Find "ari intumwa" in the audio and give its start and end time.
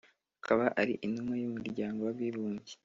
0.81-1.35